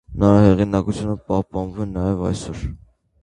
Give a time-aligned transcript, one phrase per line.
[0.21, 2.65] Նրա հեղինակությունը պահպանվում է նաև այսօր։